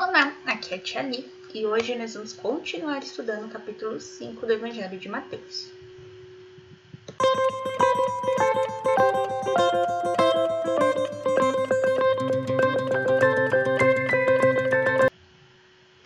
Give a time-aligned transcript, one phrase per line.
[0.00, 4.46] Olá, aqui é a Tia Li e hoje nós vamos continuar estudando o capítulo 5
[4.46, 5.70] do Evangelho de Mateus.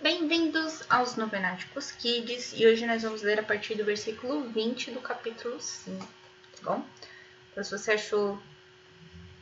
[0.00, 5.00] Bem-vindos aos Novenáticos Kids e hoje nós vamos ler a partir do versículo 20 do
[5.00, 6.06] capítulo 5, tá
[6.62, 6.82] bom?
[7.50, 8.40] Então, se você achou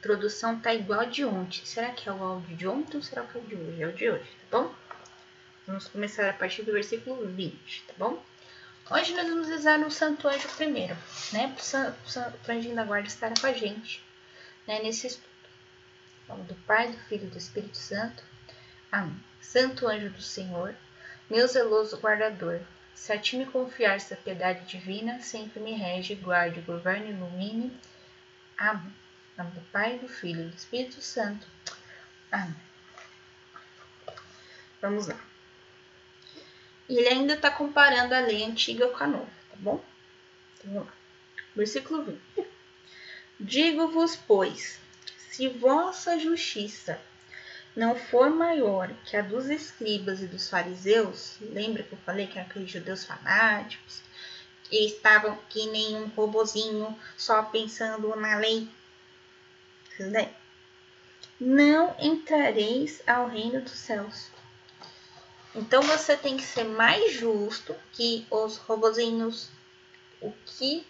[0.00, 1.64] produção tá igual de ontem.
[1.64, 3.82] Será que é o áudio de ontem ou será que é o de hoje?
[3.82, 4.74] É o de hoje, tá bom?
[5.66, 8.22] Vamos começar a partir do versículo 20, tá bom?
[8.88, 10.96] Hoje nós vamos rezar o Santo Anjo primeiro,
[11.32, 11.54] né?
[11.56, 11.94] Para
[12.48, 14.02] o Anjinho da Guarda estar com a gente,
[14.66, 14.80] né?
[14.80, 15.26] Nesse estudo.
[16.24, 18.22] Em nome do Pai, do Filho e do Espírito Santo.
[18.92, 19.20] Amém.
[19.40, 20.74] Santo Anjo do Senhor,
[21.28, 22.60] meu zeloso guardador,
[22.94, 27.76] se a ti me confiar essa piedade divina, sempre me rege, guarde, governe ilumine.
[28.56, 28.92] Amém.
[29.36, 31.46] Nome do Pai, do Filho e do Espírito Santo.
[32.32, 32.56] Amém.
[34.80, 35.20] Vamos lá.
[36.88, 39.84] Ele ainda está comparando a lei antiga com a nova, tá bom?
[40.54, 40.94] Então, vamos lá.
[41.54, 42.48] Versículo 20.
[43.38, 44.80] Digo-vos, pois,
[45.30, 46.98] se vossa justiça
[47.76, 52.38] não for maior que a dos escribas e dos fariseus, lembra que eu falei que
[52.38, 54.00] eram aqueles judeus fanáticos,
[54.64, 58.66] que estavam que nem um robozinho só pensando na lei
[61.40, 64.30] Não entrareis ao reino dos céus.
[65.54, 69.50] Então você tem que ser mais justo que os robozinhos.
[70.20, 70.86] O que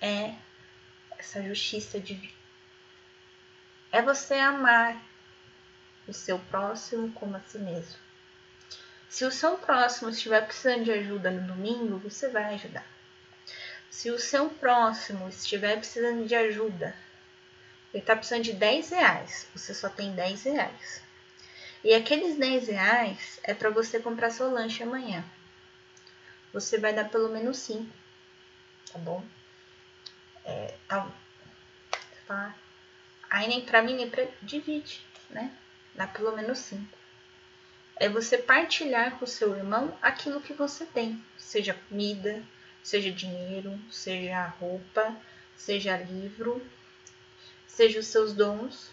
[0.00, 0.34] é
[1.18, 2.32] essa justiça divina?
[3.92, 5.00] É você amar
[6.06, 7.98] o seu próximo como a si mesmo.
[9.08, 12.86] Se o seu próximo estiver precisando de ajuda no domingo, você vai ajudar.
[13.90, 16.94] Se o seu próximo estiver precisando de ajuda
[17.92, 19.48] ele tá precisando de 10 reais.
[19.54, 21.02] Você só tem 10 reais.
[21.82, 25.24] E aqueles 10 reais é para você comprar seu lanche amanhã.
[26.52, 27.86] Você vai dar pelo menos 5.
[28.92, 29.24] Tá bom?
[30.44, 31.10] É, tá,
[32.26, 32.54] tá.
[33.28, 34.26] Aí nem pra mim, nem pra.
[34.42, 35.52] Divide, né?
[35.94, 36.98] Dá pelo menos 5.
[37.96, 41.22] É você partilhar com o seu irmão aquilo que você tem.
[41.36, 42.42] Seja comida,
[42.82, 45.14] seja dinheiro, seja roupa,
[45.56, 46.64] seja livro,
[47.74, 48.90] seja os seus dons.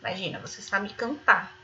[0.00, 1.58] Imagina, você sabe cantar.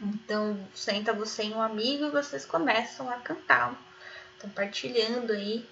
[0.00, 3.80] Então, senta você e um amigo e vocês começam a cantar.
[4.34, 5.66] Estão partilhando aí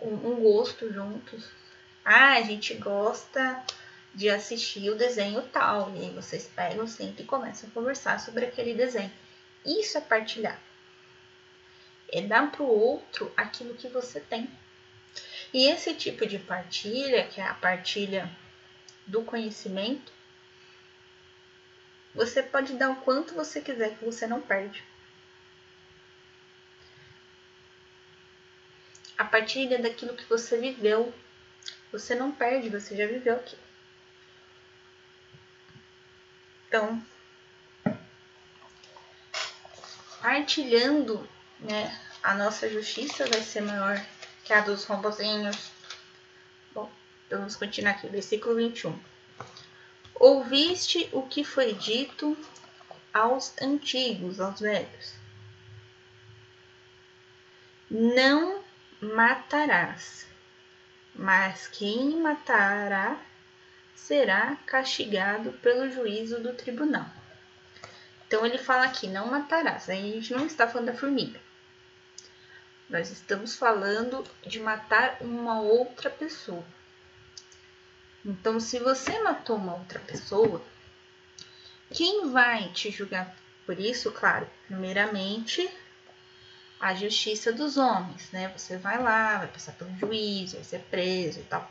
[0.00, 1.48] um gosto juntos.
[2.04, 3.62] Ah, a gente gosta
[4.14, 5.92] de assistir o desenho tal.
[5.94, 9.12] E aí vocês pegam, sentam e começam a conversar sobre aquele desenho.
[9.64, 10.60] Isso é partilhar.
[12.12, 14.48] É dar para o outro aquilo que você tem.
[15.52, 18.30] E esse tipo de partilha, que é a partilha
[19.06, 20.12] do conhecimento,
[22.14, 24.82] você pode dar o quanto você quiser que você não perde.
[29.18, 31.12] A partir daquilo que você viveu,
[31.92, 33.62] você não perde, você já viveu aquilo.
[36.68, 37.02] Então,
[40.20, 41.26] partilhando,
[41.60, 44.04] né, a nossa justiça vai ser maior
[44.44, 45.70] que a dos rombozinhos,
[47.26, 48.98] então vamos continuar aqui, versículo 21.
[50.14, 52.36] Ouviste o que foi dito
[53.12, 55.14] aos antigos, aos velhos.
[57.90, 58.62] Não
[59.00, 60.26] matarás,
[61.14, 63.20] mas quem matará
[63.94, 67.06] será castigado pelo juízo do tribunal.
[68.26, 69.88] Então ele fala aqui, não matarás.
[69.88, 71.40] Aí a gente não está falando da formiga.
[72.88, 76.64] Nós estamos falando de matar uma outra pessoa.
[78.26, 80.60] Então, se você matou uma outra pessoa,
[81.94, 84.10] quem vai te julgar por isso?
[84.10, 85.70] Claro, primeiramente
[86.80, 88.48] a justiça dos homens, né?
[88.56, 91.70] Você vai lá, vai passar pelo juiz, vai ser preso e tal.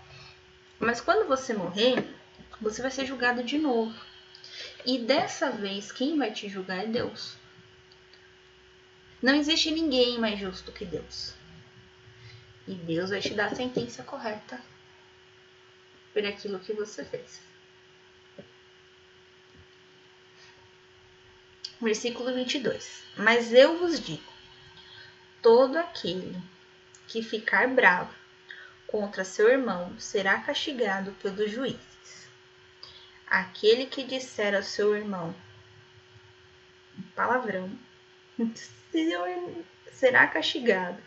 [0.80, 2.08] Mas quando você morrer,
[2.62, 3.94] você vai ser julgado de novo.
[4.86, 7.36] E dessa vez, quem vai te julgar é Deus.
[9.22, 11.34] Não existe ninguém mais justo que Deus.
[12.66, 14.58] E Deus vai te dar a sentença correta
[16.16, 17.42] por aquilo que você fez.
[21.82, 23.04] Versículo 22.
[23.18, 24.32] Mas eu vos digo:
[25.42, 26.42] todo aquele
[27.06, 28.16] que ficar bravo
[28.88, 32.30] contra seu irmão será castigado pelos juízes.
[33.28, 35.36] Aquele que disser ao seu irmão
[37.14, 37.78] palavrão
[39.92, 41.04] será castigado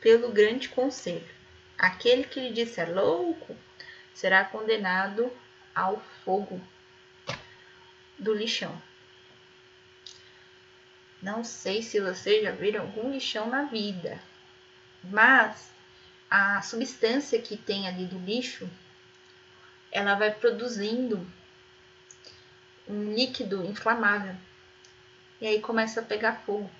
[0.00, 1.28] pelo grande conselho.
[1.76, 3.56] Aquele que lhe disser louco
[4.14, 5.32] será condenado
[5.74, 6.60] ao fogo
[8.18, 8.80] do lixão.
[11.20, 14.20] Não sei se você já viu algum lixão na vida,
[15.04, 15.72] mas
[16.28, 18.68] a substância que tem ali do lixo,
[19.90, 21.24] ela vai produzindo
[22.88, 24.34] um líquido inflamável.
[25.40, 26.70] E aí começa a pegar fogo.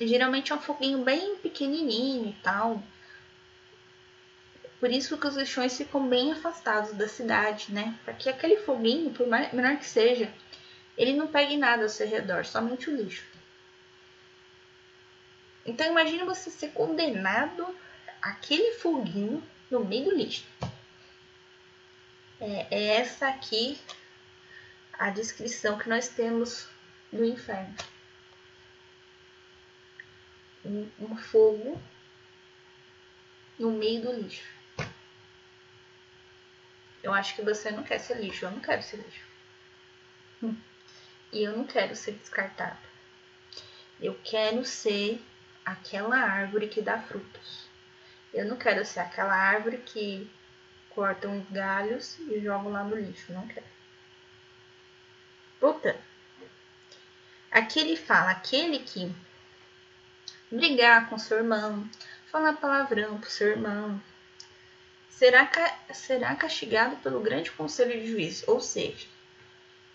[0.00, 2.82] Geralmente é um foguinho bem pequenininho e tal.
[4.78, 7.98] Por isso que os lixões ficam bem afastados da cidade, né?
[8.04, 10.32] Para que aquele foguinho, por menor que seja,
[10.96, 13.24] ele não pegue nada ao seu redor, somente o lixo.
[15.64, 17.74] Então imagine você ser condenado
[18.20, 20.44] àquele foguinho no meio do lixo.
[22.38, 23.78] É, é essa aqui
[24.92, 26.68] a descrição que nós temos
[27.12, 27.74] do inferno.
[30.64, 31.80] Um, um fogo
[33.58, 34.55] no meio do lixo.
[37.06, 39.24] Eu acho que você não quer ser lixo, eu não quero ser lixo.
[40.42, 40.56] Hum.
[41.32, 42.80] E eu não quero ser descartado.
[44.00, 45.24] Eu quero ser
[45.64, 47.68] aquela árvore que dá frutos.
[48.34, 50.28] Eu não quero ser aquela árvore que
[50.90, 53.32] cortam os galhos e jogam lá no lixo.
[53.32, 53.66] Não quero.
[55.60, 56.02] Voltando.
[57.52, 59.14] Aqui ele fala, aquele que
[60.50, 61.88] brigar com seu irmão,
[62.32, 64.02] falar palavrão pro seu irmão,
[65.16, 65.50] será,
[65.92, 68.44] será castigado pelo grande conselho de juízo.
[68.46, 69.06] Ou seja,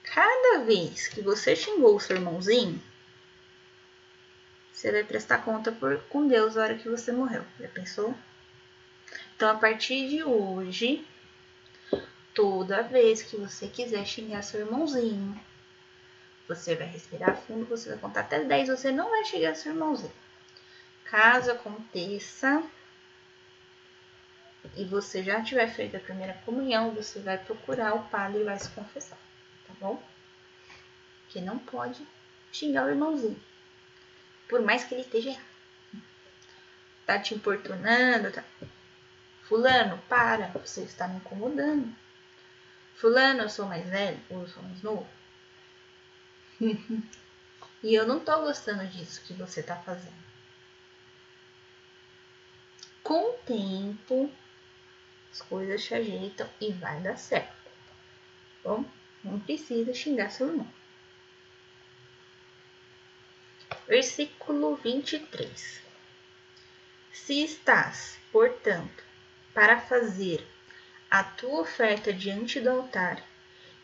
[0.04, 2.82] cada vez que você xingou o seu irmãozinho,
[4.74, 7.46] você vai prestar conta por, com Deus na hora que você morreu.
[7.60, 8.16] Já pensou?
[9.36, 11.06] Então, a partir de hoje,
[12.34, 15.40] toda vez que você quiser xingar seu irmãozinho,
[16.48, 20.12] você vai respirar fundo, você vai contar até 10, você não vai xingar seu irmãozinho.
[21.06, 22.64] Caso aconteça
[24.76, 28.60] e você já tiver feito a primeira comunhão, você vai procurar o padre e vai
[28.60, 29.18] se confessar,
[29.68, 30.02] tá bom?
[31.30, 32.06] Que não pode
[32.52, 33.42] xingar o irmãozinho.
[34.48, 35.38] Por mais que ele esteja
[37.06, 38.42] Tá te importunando, tá?
[39.44, 41.94] Fulano, para, você está me incomodando.
[42.96, 45.08] Fulano, eu sou mais velho ou eu sou mais novo?
[47.84, 50.22] e eu não tô gostando disso que você tá fazendo.
[53.04, 54.32] Com o tempo,
[55.32, 57.72] as coisas se ajeitam e vai dar certo.
[58.64, 58.84] Bom,
[59.24, 60.68] não precisa xingar seu irmão.
[63.88, 65.82] Versículo 23.
[67.14, 69.04] Se estás, portanto,
[69.54, 70.46] para fazer
[71.10, 73.24] a tua oferta diante do altar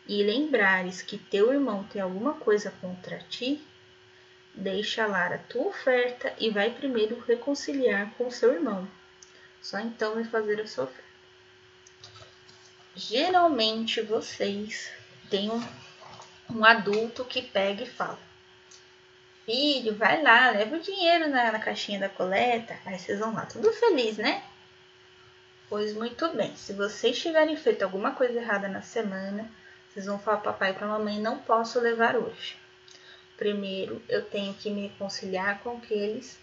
[0.06, 3.62] e lembrares que teu irmão tem alguma coisa contra ti,
[4.54, 8.88] deixa lá a tua oferta e vai primeiro reconciliar com seu irmão.
[9.60, 11.07] Só então vai fazer a sua oferta.
[12.98, 14.90] Geralmente vocês
[15.30, 15.62] têm um,
[16.50, 18.18] um adulto que pega e fala:
[19.46, 22.76] Filho, vai lá, leva o dinheiro na, na caixinha da coleta.
[22.84, 24.42] Aí vocês vão lá, tudo feliz, né?
[25.68, 29.48] Pois muito bem, se vocês tiverem feito alguma coisa errada na semana,
[29.88, 32.56] vocês vão falar papai e para mamãe, não posso levar hoje.
[33.36, 36.36] Primeiro, eu tenho que me reconciliar com aqueles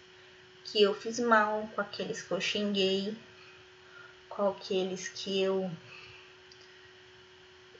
[0.64, 3.14] que eu fiz mal, com aqueles que eu xinguei,
[4.30, 5.70] com aqueles que eu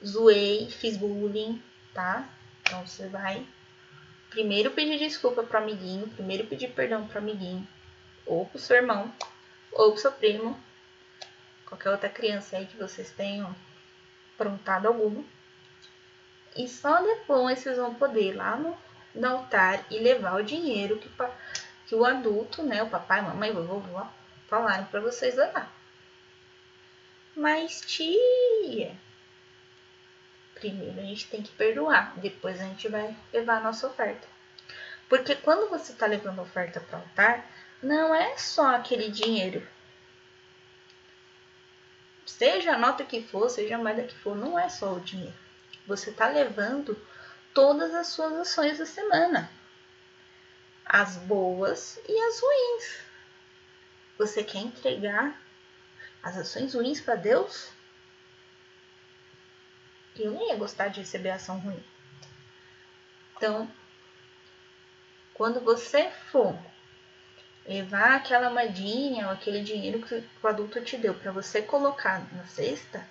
[0.05, 1.61] zoei, fiz bullying,
[1.93, 2.27] tá?
[2.61, 3.45] Então você vai
[4.29, 7.67] primeiro pedir desculpa pro amiguinho, primeiro pedir perdão pro amiguinho,
[8.25, 9.13] ou pro seu irmão,
[9.71, 10.59] ou pro seu primo,
[11.65, 13.55] qualquer outra criança aí que vocês tenham
[14.33, 15.23] aprontado alguma.
[16.55, 18.77] E só depois vocês vão poder ir lá no,
[19.13, 21.09] no altar e levar o dinheiro que,
[21.87, 24.05] que o adulto, né, o papai, mamãe, vovô,
[24.47, 25.71] falaram para vocês levar.
[27.35, 28.95] Mas tia,
[30.59, 34.27] primeiro a gente tem que perdoar, depois a gente vai levar a nossa oferta.
[35.09, 37.45] Porque quando você está levando oferta para o altar,
[37.81, 39.65] não é só aquele dinheiro
[42.37, 45.33] Seja a nota que for, seja a moeda que for, não é só o dinheiro.
[45.87, 46.95] Você está levando
[47.51, 49.49] todas as suas ações da semana.
[50.85, 52.99] As boas e as ruins.
[54.19, 55.41] Você quer entregar
[56.21, 57.69] as ações ruins para Deus?
[60.23, 61.83] Eu nem ia gostar de receber ação ruim.
[63.35, 63.69] Então,
[65.33, 66.57] quando você for
[67.67, 72.45] levar aquela moedinha ou aquele dinheiro que o adulto te deu para você colocar na
[72.45, 73.05] cesta,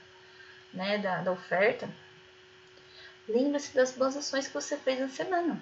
[0.72, 1.88] né, da, da oferta,
[3.28, 5.60] lembre-se das boas ações que você fez na semana.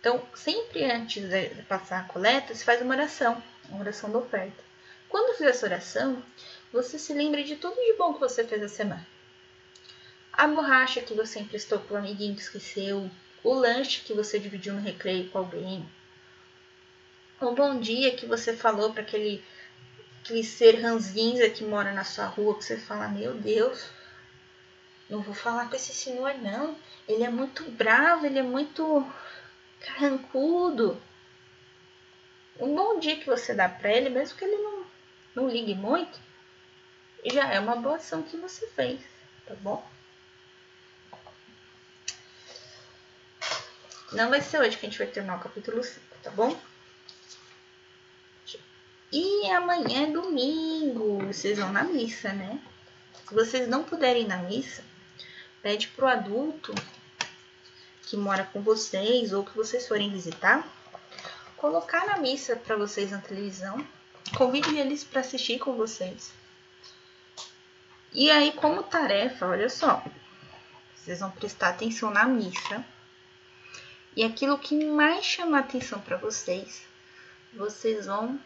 [0.00, 4.62] Então, sempre antes de passar a coleta, se faz uma oração, uma oração da oferta.
[5.08, 6.22] Quando fizer essa oração,
[6.72, 9.06] você se lembre de tudo de bom que você fez a semana.
[10.38, 13.10] A borracha que você emprestou para o amiguinho que esqueceu,
[13.42, 15.84] o lanche que você dividiu no recreio com alguém,
[17.40, 19.44] o bom dia que você falou para aquele,
[20.22, 23.90] aquele ser ranzinza que mora na sua rua, que você fala, meu Deus,
[25.10, 26.78] não vou falar com esse senhor não,
[27.08, 29.04] ele é muito bravo, ele é muito
[29.80, 31.02] carrancudo.
[32.60, 34.86] Um bom dia que você dá para ele, mesmo que ele não,
[35.34, 36.16] não ligue muito,
[37.24, 39.00] já é uma boa ação que você fez,
[39.44, 39.97] tá bom?
[44.12, 46.58] Não vai ser hoje que a gente vai terminar o capítulo 5, tá bom?
[49.12, 52.58] E amanhã é domingo, vocês vão na missa, né?
[53.26, 54.82] Se vocês não puderem ir na missa,
[55.62, 56.74] pede pro adulto
[58.02, 60.66] que mora com vocês ou que vocês forem visitar,
[61.56, 63.86] colocar na missa para vocês na televisão.
[64.36, 66.32] Convide eles para assistir com vocês.
[68.12, 70.02] E aí, como tarefa, olha só,
[70.96, 72.84] vocês vão prestar atenção na missa.
[74.16, 76.86] E aquilo que mais chama atenção para vocês,
[77.52, 78.40] vocês vão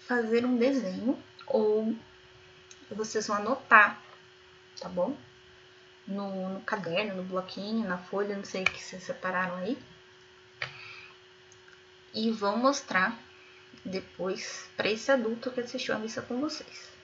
[0.00, 1.94] fazer um desenho ou
[2.90, 4.00] vocês vão anotar,
[4.80, 5.16] tá bom?
[6.06, 9.78] No, no caderno, no bloquinho, na folha, não sei o que vocês separaram aí.
[12.14, 13.18] E vão mostrar
[13.84, 16.98] depois para esse adulto que assistiu a missa com vocês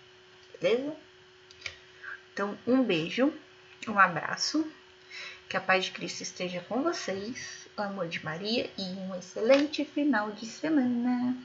[0.64, 0.96] beleza?
[2.32, 3.32] Então, um beijo,
[3.86, 4.70] um abraço,
[5.48, 9.84] que a paz de Cristo esteja com vocês, o amor de Maria e um excelente
[9.84, 11.36] final de semana.